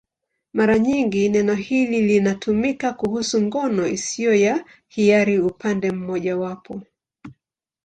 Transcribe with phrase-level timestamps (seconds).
[0.53, 6.81] Mara nyingi neno hili linatumika kuhusu ngono isiyo ya hiari upande mmojawapo.